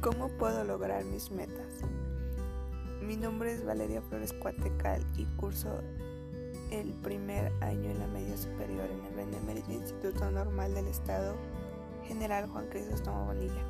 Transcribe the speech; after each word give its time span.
¿Cómo 0.00 0.28
puedo 0.28 0.62
lograr 0.62 1.04
mis 1.04 1.30
metas? 1.30 1.80
Mi 3.00 3.16
nombre 3.16 3.52
es 3.52 3.64
Valeria 3.64 4.02
Flores 4.02 4.32
Cuatecal 4.34 5.04
y 5.16 5.24
curso 5.36 5.80
el 6.70 6.92
primer 7.02 7.50
año 7.62 7.90
en 7.90 7.98
la 7.98 8.06
media 8.06 8.36
superior 8.36 8.88
en 8.90 9.04
el 9.04 9.14
Benemérito 9.14 9.72
Instituto 9.72 10.30
Normal 10.30 10.74
del 10.74 10.86
Estado 10.88 11.34
General 12.06 12.46
Juan 12.48 12.68
Crisóstomo 12.68 13.24
Bonilla. 13.26 13.64